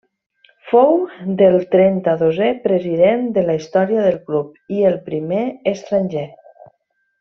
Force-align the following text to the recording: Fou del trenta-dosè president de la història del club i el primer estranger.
Fou 0.69 0.95
del 1.41 1.57
trenta-dosè 1.75 2.49
president 2.65 3.29
de 3.37 3.45
la 3.51 3.59
història 3.61 4.09
del 4.09 4.21
club 4.33 4.77
i 4.81 4.85
el 4.93 5.01
primer 5.11 5.47
estranger. 5.77 6.29